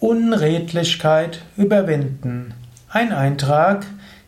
[0.00, 2.54] Unredlichkeit überwinden.
[2.88, 3.84] Ein Eintrag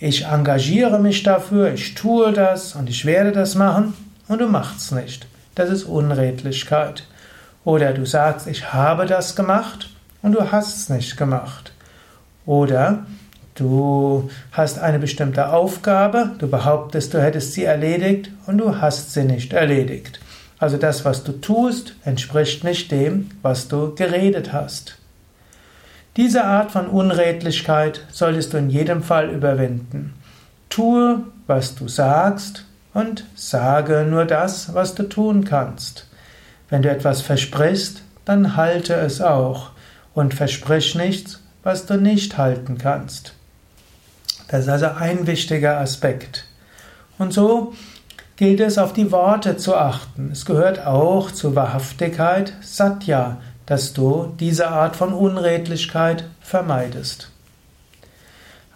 [0.00, 3.94] ich engagiere mich dafür, ich tue das und ich werde das machen
[4.28, 5.26] und du machst es nicht.
[5.54, 7.04] Das ist Unredlichkeit.
[7.64, 9.90] Oder du sagst, ich habe das gemacht
[10.22, 11.72] und du hast es nicht gemacht.
[12.46, 13.06] Oder
[13.56, 19.24] du hast eine bestimmte Aufgabe, du behauptest, du hättest sie erledigt und du hast sie
[19.24, 20.20] nicht erledigt.
[20.60, 24.98] Also das, was du tust, entspricht nicht dem, was du geredet hast.
[26.18, 30.14] Diese Art von Unredlichkeit solltest du in jedem Fall überwinden.
[30.68, 36.08] Tue, was du sagst und sage nur das, was du tun kannst.
[36.70, 39.70] Wenn du etwas versprichst, dann halte es auch
[40.12, 43.34] und versprich nichts, was du nicht halten kannst.
[44.48, 46.46] Das ist also ein wichtiger Aspekt.
[47.18, 47.74] Und so
[48.34, 50.30] gilt es auf die Worte zu achten.
[50.32, 53.36] Es gehört auch zur Wahrhaftigkeit Satya,
[53.68, 57.30] dass du diese Art von Unredlichkeit vermeidest.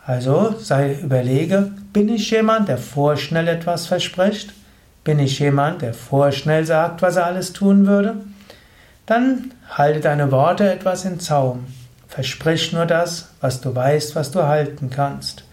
[0.05, 4.53] Also sei überlege, bin ich jemand, der vorschnell etwas verspricht?
[5.03, 8.17] Bin ich jemand, der vorschnell sagt, was er alles tun würde?
[9.07, 11.69] Dann halte deine Worte etwas in Zaum.
[12.07, 15.45] Versprich nur das, was du weißt, was du halten kannst.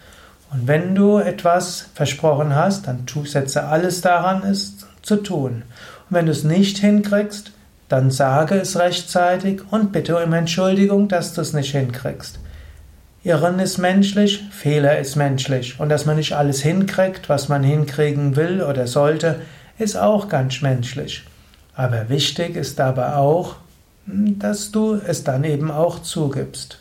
[0.52, 5.64] Und wenn du etwas versprochen hast, dann setze alles daran, es zu tun.
[6.10, 7.54] Und wenn du es nicht hinkriegst,
[7.90, 12.40] dann sage es rechtzeitig und bitte um Entschuldigung, dass du es nicht hinkriegst.
[13.24, 15.80] Irren ist menschlich, Fehler ist menschlich.
[15.80, 19.42] Und dass man nicht alles hinkriegt, was man hinkriegen will oder sollte,
[19.78, 21.26] ist auch ganz menschlich.
[21.76, 23.56] Aber wichtig ist dabei auch,
[24.06, 26.80] dass du es dann eben auch zugibst.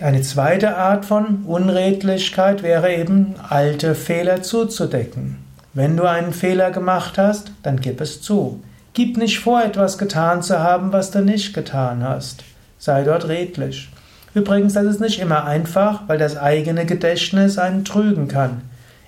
[0.00, 5.38] Eine zweite Art von Unredlichkeit wäre eben, alte Fehler zuzudecken.
[5.74, 8.62] Wenn du einen Fehler gemacht hast, dann gib es zu.
[9.02, 12.44] Gib nicht vor, etwas getan zu haben, was du nicht getan hast.
[12.76, 13.88] Sei dort redlich.
[14.34, 18.60] Übrigens, das ist nicht immer einfach, weil das eigene Gedächtnis einen trügen kann.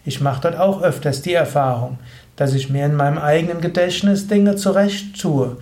[0.06, 1.98] Ich mache dort auch öfters die Erfahrung,
[2.36, 5.58] dass ich mir in meinem eigenen Gedächtnis Dinge zurecht tue.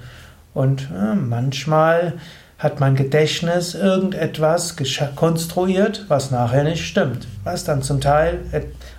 [0.55, 2.13] Und äh, manchmal
[2.61, 4.77] hat mein Gedächtnis irgendetwas
[5.17, 8.41] konstruiert, was nachher nicht stimmt, was dann zum Teil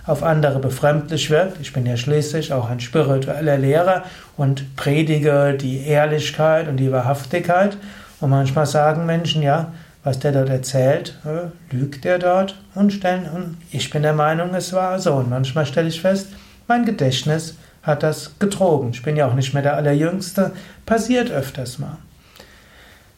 [0.04, 1.60] auf andere befremdlich wirkt.
[1.60, 4.02] Ich bin ja schließlich auch ein spiritueller Lehrer
[4.36, 7.76] und predige die Ehrlichkeit und die Wahrhaftigkeit.
[8.20, 9.72] Und manchmal sagen Menschen, ja,
[10.02, 14.52] was der dort erzählt, äh, lügt er dort und stellen, und ich bin der Meinung,
[14.54, 15.14] es war so.
[15.14, 16.30] Und manchmal stelle ich fest,
[16.66, 18.90] mein Gedächtnis hat das getrogen.
[18.92, 20.50] Ich bin ja auch nicht mehr der Allerjüngste,
[20.84, 21.98] passiert öfters mal.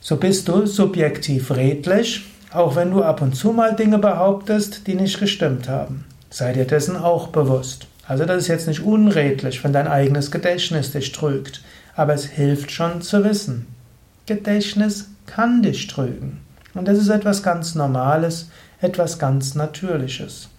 [0.07, 4.97] So bist du subjektiv redlich, auch wenn du ab und zu mal Dinge behauptest, die
[4.97, 6.05] nicht gestimmt haben.
[6.29, 7.87] Sei dir dessen auch bewusst.
[8.07, 11.63] Also das ist jetzt nicht unredlich, wenn dein eigenes Gedächtnis dich trügt,
[11.97, 13.67] aber es hilft schon zu wissen.
[14.27, 16.43] Gedächtnis kann dich trügen.
[16.75, 18.51] Und das ist etwas ganz Normales,
[18.83, 20.51] etwas ganz Natürliches.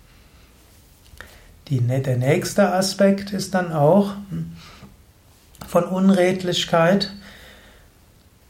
[1.68, 4.14] Die, der nächste Aspekt ist dann auch
[5.68, 7.14] von Unredlichkeit,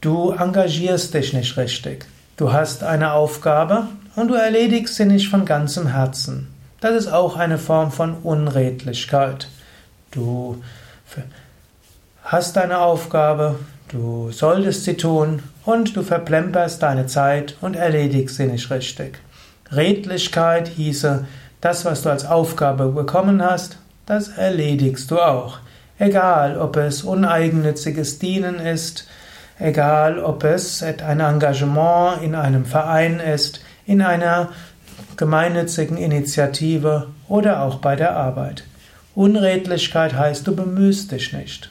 [0.00, 2.06] Du engagierst dich nicht richtig.
[2.36, 6.48] Du hast eine Aufgabe und du erledigst sie nicht von ganzem Herzen.
[6.80, 9.48] Das ist auch eine Form von Unredlichkeit.
[10.10, 10.62] Du
[12.22, 13.56] hast eine Aufgabe,
[13.88, 19.18] du solltest sie tun und du verplemperst deine Zeit und erledigst sie nicht richtig.
[19.72, 21.26] Redlichkeit hieße,
[21.60, 25.58] das, was du als Aufgabe bekommen hast, das erledigst du auch.
[25.98, 29.08] Egal, ob es uneigennütziges Dienen ist,
[29.58, 34.50] egal ob es ein Engagement in einem Verein ist, in einer
[35.16, 38.64] gemeinnützigen Initiative oder auch bei der Arbeit.
[39.14, 41.70] Unredlichkeit heißt, du bemühst dich nicht.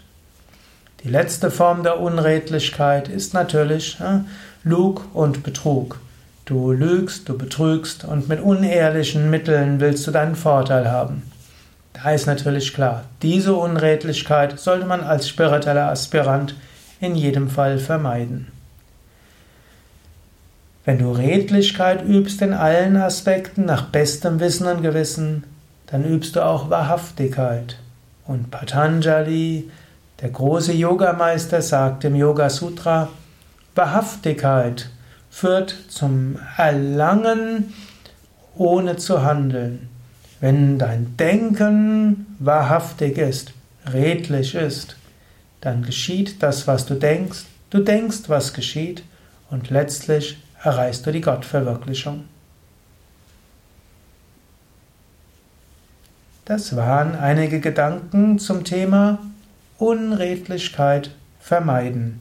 [1.03, 4.21] Die letzte Form der Unredlichkeit ist natürlich äh,
[4.63, 5.99] Lug und Betrug.
[6.45, 11.21] Du lügst, du betrügst und mit unehrlichen Mitteln willst du deinen Vorteil haben.
[11.93, 16.55] Da ist natürlich klar, diese Unredlichkeit sollte man als spiritueller Aspirant
[16.99, 18.47] in jedem Fall vermeiden.
[20.85, 25.43] Wenn du Redlichkeit übst in allen Aspekten nach bestem Wissen und Gewissen,
[25.87, 27.77] dann übst du auch Wahrhaftigkeit.
[28.27, 29.69] Und Patanjali,
[30.21, 33.09] der große Yogameister, sagt im Yoga Sutra,
[33.73, 34.89] Wahrhaftigkeit
[35.29, 37.73] führt zum Erlangen
[38.55, 39.89] ohne zu handeln.
[40.39, 43.53] Wenn dein Denken wahrhaftig ist,
[43.91, 44.97] redlich ist,
[45.65, 49.01] dann geschieht das, was du denkst, du denkst, was geschieht,
[49.49, 52.25] und letztlich erreichst du die Gottverwirklichung.
[56.45, 59.17] Das waren einige Gedanken zum Thema
[59.79, 61.09] Unredlichkeit
[61.39, 62.19] vermeiden.